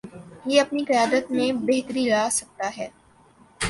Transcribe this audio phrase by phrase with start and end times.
[0.45, 2.87] یہ اپنی قیادت میں بہتری لاسکتا ہے۔